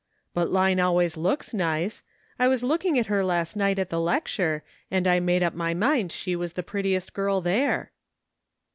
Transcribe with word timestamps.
"But 0.33 0.49
Line 0.51 0.79
always 0.79 1.15
looks 1.15 1.53
nice. 1.53 2.01
I 2.39 2.47
was 2.47 2.63
looking 2.63 2.97
at 2.97 3.05
her 3.05 3.23
last 3.23 3.55
night 3.55 3.77
at 3.77 3.91
the 3.91 3.99
lecture, 3.99 4.63
and 4.89 5.07
I 5.07 5.19
made 5.19 5.43
up 5.43 5.53
my 5.53 5.75
mind 5.75 6.11
she 6.11 6.35
was 6.35 6.53
the 6.53 6.63
prettiest 6.63 7.13
girl 7.13 7.39
there." 7.39 7.91